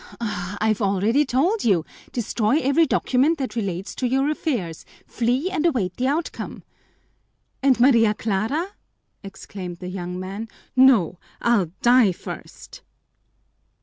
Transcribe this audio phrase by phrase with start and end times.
[0.19, 1.85] "I've already told you.
[2.11, 6.63] Destroy every document that relates to your affairs, flee, and await the outcome."
[7.61, 8.71] "And Maria Clara?"
[9.23, 10.47] exclaimed the young man.
[10.75, 12.81] "No, I'll die first!"